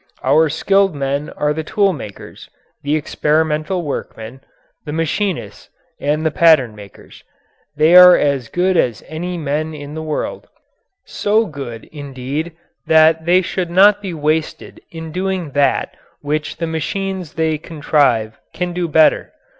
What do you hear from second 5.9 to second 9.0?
and the pattern makers. They are as good